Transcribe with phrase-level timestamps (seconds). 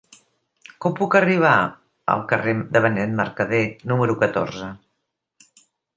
[0.85, 1.51] Com puc arribar
[2.13, 3.61] al carrer de Benet Mercadé
[3.93, 4.71] número catorze?